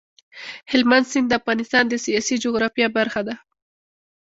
[0.71, 3.35] هلمند سیند د افغانستان د سیاسي جغرافیه برخه ده.